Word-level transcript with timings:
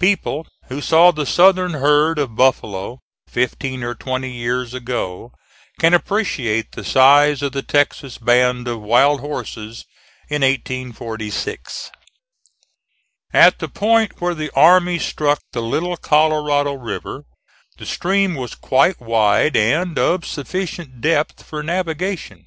People 0.00 0.46
who 0.70 0.80
saw 0.80 1.10
the 1.10 1.26
Southern 1.26 1.74
herd 1.74 2.18
of 2.18 2.34
buffalo, 2.34 3.00
fifteen 3.28 3.82
or 3.84 3.94
twenty 3.94 4.30
years 4.32 4.72
ago, 4.72 5.30
can 5.78 5.92
appreciate 5.92 6.72
the 6.72 6.82
size 6.82 7.42
of 7.42 7.52
the 7.52 7.60
Texas 7.60 8.16
band 8.16 8.66
of 8.66 8.80
wild 8.80 9.20
horses 9.20 9.84
in 10.30 10.40
1846. 10.40 11.90
At 13.34 13.58
the 13.58 13.68
point 13.68 14.22
where 14.22 14.34
the 14.34 14.50
army 14.56 14.98
struck 14.98 15.42
the 15.52 15.60
Little 15.60 15.98
Colorado 15.98 16.72
River, 16.72 17.26
the 17.76 17.84
stream 17.84 18.36
was 18.36 18.54
quite 18.54 19.02
wide 19.02 19.54
and 19.54 19.98
of 19.98 20.24
sufficient 20.24 21.02
depth 21.02 21.42
for 21.44 21.62
navigation. 21.62 22.46